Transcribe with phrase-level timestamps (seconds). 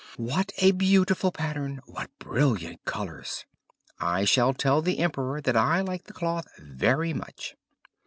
[0.17, 3.45] "What a beautiful pattern, what brilliant colours!
[3.99, 7.55] I shall tell the emperor that I like the cloth very much."